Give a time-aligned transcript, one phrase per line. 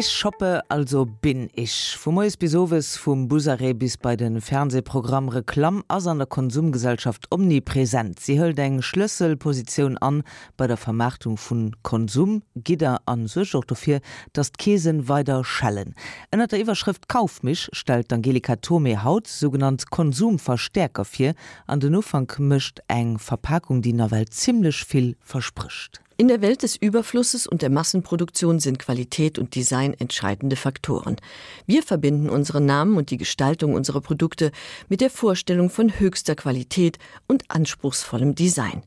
[0.00, 1.94] Ich shoppe also bin ich.
[1.94, 8.18] Vom Moes bisowes vum Busare bis bei den Fernsehprogramm Reklam as an der Konsumgesellschaft omnipräsent.
[8.18, 10.22] Sie höll eng Schlüsselposition an
[10.56, 14.00] bei der Vermarktung vun Konsum, Gider an Suchfir,
[14.32, 15.94] dat Käsen weiter schallen.
[16.30, 21.34] Ennner der Iwerschrift Kaufmisch stellt Angelika Tome Haut sogenannt Konsumverstärkerfir
[21.66, 26.00] an den Ufang mischt eng Verpackung, die der Welt ziemlich viel verspricht.
[26.20, 31.16] In der Welt des Überflusses und der Massenproduktion sind Qualität und Design entscheidende Faktoren.
[31.64, 34.52] Wir verbinden unsere Namen und die Gestaltung unserer Produkte
[34.90, 38.82] mit der Vorstellung von höchster Qualität und anspruchsvollem Design.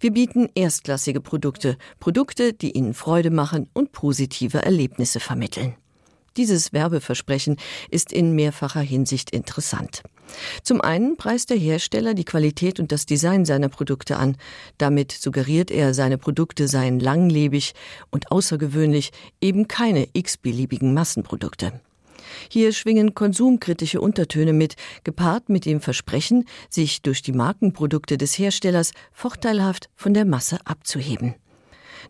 [0.00, 5.76] Wir bieten erstklassige Produkte, Produkte, die ihnen Freude machen und positive Erlebnisse vermitteln.
[6.36, 7.56] Dieses Werbeversprechen
[7.90, 10.02] ist in mehrfacher Hinsicht interessant.
[10.62, 14.36] Zum einen preist der Hersteller die Qualität und das Design seiner Produkte an.
[14.78, 17.74] Damit suggeriert er, seine Produkte seien langlebig
[18.10, 21.80] und außergewöhnlich eben keine x-beliebigen Massenprodukte.
[22.50, 28.92] Hier schwingen konsumkritische Untertöne mit, gepaart mit dem Versprechen, sich durch die Markenprodukte des Herstellers
[29.12, 31.34] vorteilhaft von der Masse abzuheben.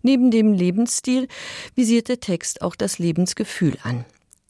[0.03, 1.29] Neben dem Lebensstil
[1.75, 4.05] visiert der Text auch das Lebensgefühl an.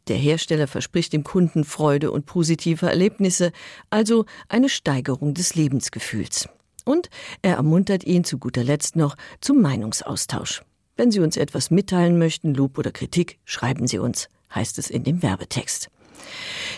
[0.09, 3.53] Der Hersteller verspricht dem Kunden Freude und positive Erlebnisse,
[3.91, 6.49] also eine Steigerung des Lebensgefühls.
[6.85, 7.11] Und
[7.43, 10.63] er ermuntert ihn zu guter Letzt noch zum Meinungsaustausch.
[10.97, 15.03] Wenn Sie uns etwas mitteilen möchten, Lob oder Kritik, schreiben Sie uns, heißt es in
[15.03, 15.91] dem Werbetext.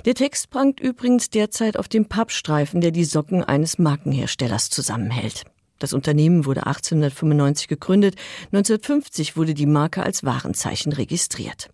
[0.07, 5.45] Der Text prangt übrigens derzeit auf dem Pappstreifen, der die Socken eines Markenherstellers zusammenhält.
[5.79, 11.71] Das Unternehmen wurde 1895 gegründet, 1950 wurde die Marke als Warenzeichen registriert.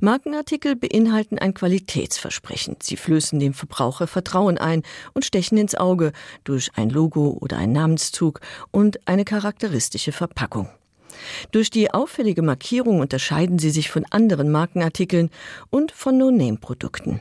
[0.00, 2.76] Markenartikel beinhalten ein Qualitätsversprechen.
[2.82, 4.82] Sie flößen dem Verbraucher Vertrauen ein
[5.14, 6.12] und stechen ins Auge
[6.44, 10.68] durch ein Logo oder ein Namenszug und eine charakteristische Verpackung.
[11.50, 15.30] Durch die auffällige Markierung unterscheiden sie sich von anderen Markenartikeln
[15.70, 17.20] und von No-Name-Produkten.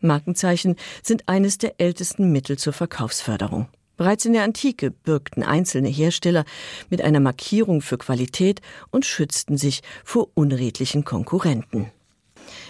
[0.00, 3.68] Markenzeichen sind eines der ältesten Mittel zur Verkaufsförderung.
[3.98, 6.44] Bereits in der Antike bürgten einzelne Hersteller
[6.88, 11.90] mit einer Markierung für Qualität und schützten sich vor unredlichen Konkurrenten.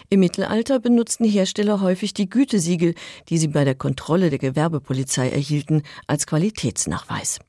[0.08, 2.94] Im Mittelalter benutzten Hersteller häufig die Gütesiegel,
[3.28, 7.40] die sie bei der Kontrolle der Gewerbepolizei erhielten, als Qualitätsnachweis.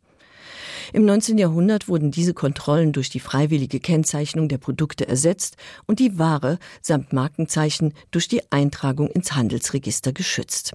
[0.92, 1.38] Im 19.
[1.38, 5.56] Jahrhundert wurden diese Kontrollen durch die freiwillige Kennzeichnung der Produkte ersetzt
[5.88, 10.74] und die Ware samt Markenzeichen durch die Eintragung ins Handelsregister geschützt.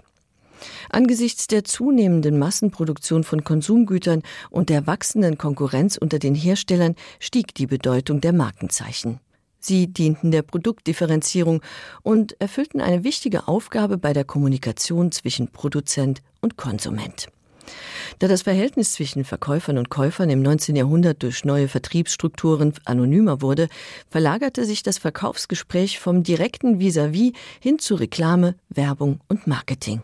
[0.91, 7.67] Angesichts der zunehmenden Massenproduktion von Konsumgütern und der wachsenden Konkurrenz unter den Herstellern stieg die
[7.67, 9.21] Bedeutung der Markenzeichen.
[9.61, 11.63] Sie dienten der Produktdifferenzierung
[12.03, 17.29] und erfüllten eine wichtige Aufgabe bei der Kommunikation zwischen Produzent und Konsument.
[18.19, 20.77] Da das Verhältnis zwischen Verkäufern und Käufern im 19.
[20.77, 23.69] Jahrhundert durch neue Vertriebsstrukturen anonymer wurde,
[24.11, 30.03] verlagerte sich das Verkaufsgespräch vom direkten vis-à-vis -vis hin zu Reklame, Werbung und Marketing.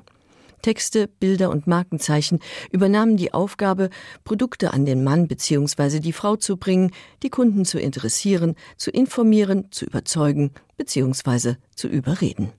[0.63, 2.41] Texte, Bilder und Markenzeichen
[2.71, 3.91] übernahmen die Aufgabe,
[4.25, 6.01] Produkte an den Mann bzw.
[6.01, 11.55] die Frau zu bringen, die Kunden zu interessieren, zu informieren, zu überzeugen bzw.
[11.75, 12.53] zu überreden.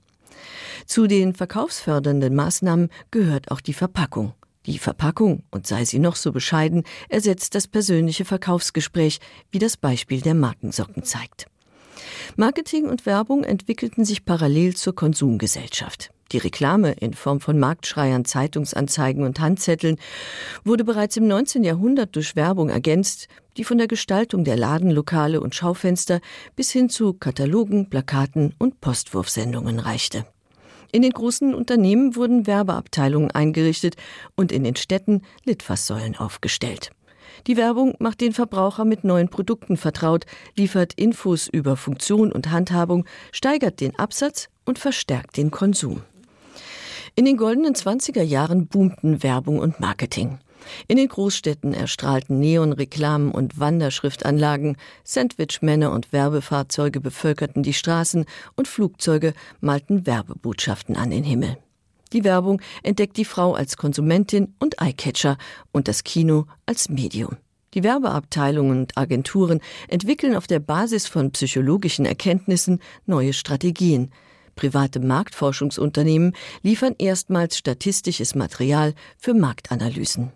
[0.86, 4.34] Zu den verkaufsfördernden Maßnahmen gehört auch die Verpackung.
[4.66, 9.18] Die Verpackung, und sei sie noch so bescheiden, ersetzt das persönliche Verkaufsgespräch,
[9.50, 11.46] wie das Beispiel der Markensocken zeigt.
[12.36, 16.10] Marketing und Werbung entwickelten sich parallel zur Konsumgesellschaft.
[16.32, 19.96] Die Reklame in Form von Marktschreiern, Zeitungsanzeigen und Handzetteln
[20.64, 21.62] wurde bereits im 19.
[21.62, 23.28] Jahrhundert durch Werbung ergänzt,
[23.58, 26.20] die von der Gestaltung der Ladenlokale und Schaufenster
[26.56, 30.24] bis hin zu Katalogen, Plakaten und Postwurfsendungen reichte.
[30.90, 33.96] In den großen Unternehmen wurden Werbeabteilungen eingerichtet
[34.34, 36.90] und in den Städten Litfaßsäulen aufgestellt.
[37.46, 40.24] Die Werbung macht den Verbraucher mit neuen Produkten vertraut,
[40.56, 46.02] liefert Infos über Funktion und Handhabung, steigert den Absatz und verstärkt den Konsum.
[47.14, 50.38] In den goldenen 20er Jahren boomten Werbung und Marketing.
[50.88, 58.24] In den Großstädten erstrahlten Neonreklamen und Wanderschriftanlagen, Sandwichmänner und Werbefahrzeuge bevölkerten die Straßen
[58.56, 61.58] und Flugzeuge malten Werbebotschaften an den Himmel.
[62.14, 65.36] Die Werbung entdeckt die Frau als Konsumentin und Eyecatcher
[65.70, 67.36] und das Kino als Medium.
[67.74, 74.10] Die Werbeabteilungen und Agenturen entwickeln auf der Basis von psychologischen Erkenntnissen neue Strategien,
[74.54, 80.32] Private Marktforschungsunternehmen liefern erstmals statistisches Material für Marktanalysen.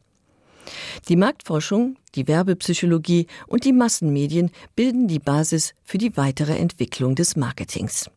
[1.09, 7.37] Die Marktforschung, die Werbepsychologie und die Massenmedien bilden die Basis für die weitere Entwicklung des
[7.37, 8.11] Marketings.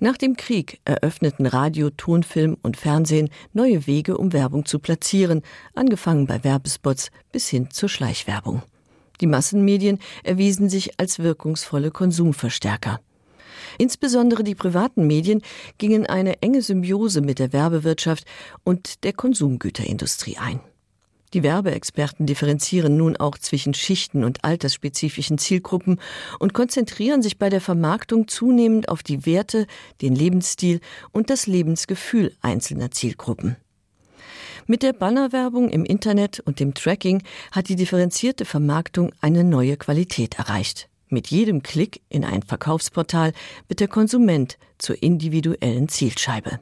[0.00, 5.42] Nach dem Krieg eröffneten Radio, Tonfilm und Fernsehen neue Wege, um Werbung zu platzieren,
[5.74, 8.62] angefangen bei Werbespots bis hin zur Schleichwerbung.
[9.20, 13.00] Die Massenmedien erwiesen sich als wirkungsvolle Konsumverstärker.
[13.78, 15.42] Insbesondere die privaten Medien
[15.78, 18.24] gingen eine enge Symbiose mit der Werbewirtschaft
[18.64, 20.60] und der Konsumgüterindustrie ein.
[21.34, 25.98] Die Werbeexperten differenzieren nun auch zwischen Schichten und altersspezifischen Zielgruppen
[26.38, 29.66] und konzentrieren sich bei der Vermarktung zunehmend auf die Werte,
[30.02, 30.80] den Lebensstil
[31.10, 33.56] und das Lebensgefühl einzelner Zielgruppen.
[34.66, 40.38] Mit der Bannerwerbung im Internet und dem Tracking hat die differenzierte Vermarktung eine neue Qualität
[40.38, 40.88] erreicht.
[41.12, 43.34] Mit jedem Klick in ein Verkaufsportal
[43.68, 46.58] wird der Konsument zur individuellen Zielscheibe.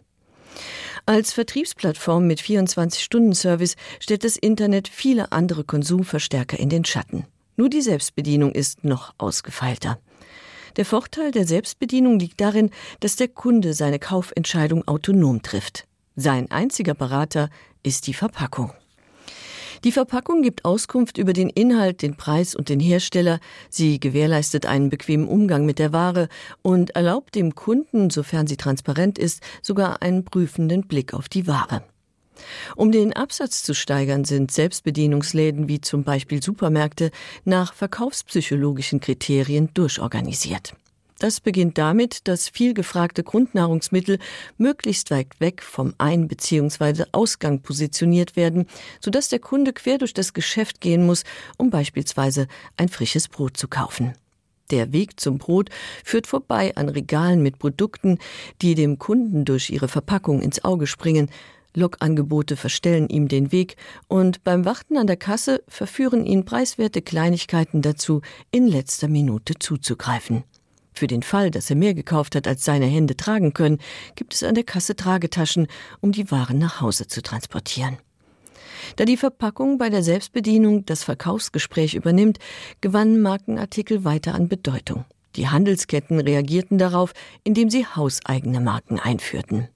[1.06, 7.26] Als Vertriebsplattform mit 24-Stunden-Service stellt das Internet viele andere Konsumverstärker in den Schatten.
[7.56, 10.00] Nur die Selbstbedienung ist noch ausgefeilter.
[10.76, 15.86] Der Vorteil der Selbstbedienung liegt darin, dass der Kunde seine Kaufentscheidung autonom trifft.
[16.16, 17.50] Sein einziger Berater
[17.84, 18.72] ist die Verpackung.
[19.82, 23.40] Die Verpackung gibt Auskunft über den Inhalt, den Preis und den Hersteller.
[23.70, 26.28] Sie gewährleistet einen bequemen Umgang mit der Ware
[26.60, 31.82] und erlaubt dem Kunden, sofern sie transparent ist, sogar einen prüfenden Blick auf die Ware.
[32.76, 37.10] Um den Absatz zu steigern, sind Selbstbedienungsläden wie zum Beispiel Supermärkte
[37.44, 40.74] nach verkaufspsychologischen Kriterien durchorganisiert.
[41.20, 44.18] Das beginnt damit, dass viel gefragte Grundnahrungsmittel
[44.56, 47.04] möglichst weit weg vom Ein- bzw.
[47.12, 48.66] Ausgang positioniert werden,
[49.00, 51.24] sodass der Kunde quer durch das Geschäft gehen muss,
[51.58, 54.14] um beispielsweise ein frisches Brot zu kaufen.
[54.70, 55.68] Der Weg zum Brot
[56.02, 58.18] führt vorbei an Regalen mit Produkten,
[58.62, 61.28] die dem Kunden durch ihre Verpackung ins Auge springen.
[61.74, 63.76] Lokangebote verstellen ihm den Weg
[64.08, 70.44] und beim Warten an der Kasse verführen ihn preiswerte Kleinigkeiten dazu, in letzter Minute zuzugreifen.
[70.92, 73.78] Für den Fall, dass er mehr gekauft hat, als seine Hände tragen können,
[74.16, 75.66] gibt es an der Kasse Tragetaschen,
[76.00, 77.98] um die Waren nach Hause zu transportieren.
[78.96, 82.38] Da die Verpackung bei der Selbstbedienung das Verkaufsgespräch übernimmt,
[82.80, 85.04] gewannen Markenartikel weiter an Bedeutung.
[85.36, 87.12] Die Handelsketten reagierten darauf,
[87.44, 89.68] indem sie hauseigene Marken einführten.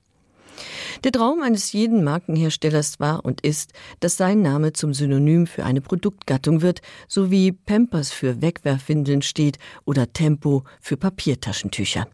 [1.02, 5.80] Der Traum eines jeden Markenherstellers war und ist, dass sein Name zum Synonym für eine
[5.80, 12.06] Produktgattung wird, sowie Pampers für Wegwerfwindeln steht oder Tempo für Papiertaschentücher.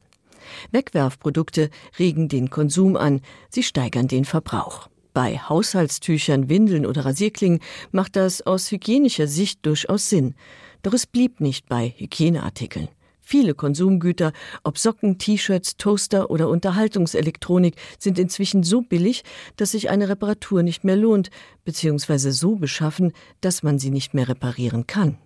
[0.73, 3.21] Wegwerfprodukte regen den Konsum an,
[3.51, 4.89] sie steigern den Verbrauch.
[5.13, 7.61] Bei Haushaltstüchern, Windeln oder Rasierklingen
[7.91, 10.35] macht das aus hygienischer Sicht durchaus Sinn.
[10.83, 12.89] Doch es blieb nicht bei Hygieneartikeln.
[13.31, 14.33] Viele Konsumgüter,
[14.65, 19.23] ob Socken, T-Shirts, Toaster oder Unterhaltungselektronik, sind inzwischen so billig,
[19.55, 21.31] dass sich eine Reparatur nicht mehr lohnt,
[21.65, 25.17] beziehungsweise so beschaffen, dass man sie nicht mehr reparieren kann.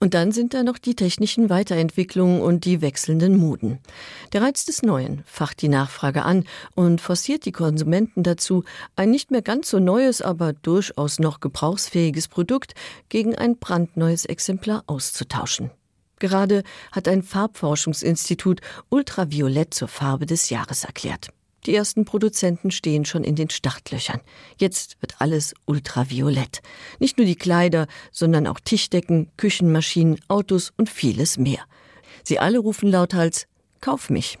[0.00, 3.78] Und dann sind da noch die technischen Weiterentwicklungen und die wechselnden Moden.
[4.32, 6.42] Der Reiz des Neuen facht die Nachfrage an
[6.74, 8.64] und forciert die Konsumenten dazu,
[8.96, 12.74] ein nicht mehr ganz so neues, aber durchaus noch gebrauchsfähiges Produkt
[13.08, 15.70] gegen ein brandneues Exemplar auszutauschen.
[16.18, 16.62] Gerade
[16.92, 21.28] hat ein Farbforschungsinstitut Ultraviolett zur Farbe des Jahres erklärt.
[21.66, 24.20] Die ersten Produzenten stehen schon in den Startlöchern.
[24.58, 26.62] Jetzt wird alles ultraviolett.
[26.98, 31.60] Nicht nur die Kleider, sondern auch Tischdecken, Küchenmaschinen, Autos und vieles mehr.
[32.22, 33.46] Sie alle rufen lauthals
[33.80, 34.38] Kauf mich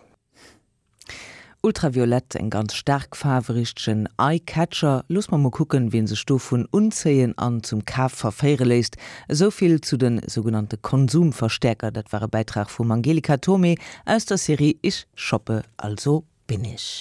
[1.60, 5.04] Ultraviolett eng ganz stark faverichtchen Eyecatcher.
[5.08, 8.96] Los man mo kucken, wen se Stufen unzeien an zum Kaf verfeiere leist,
[9.28, 13.74] soviel zu den sogenannte Konsumverstärker, dat war Beitrag vum Angelika Tome
[14.06, 16.96] aus der Serie Ich shoppe also bin ich.